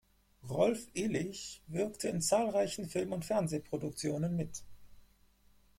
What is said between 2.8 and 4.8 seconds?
Film- und Fernsehproduktionen mit.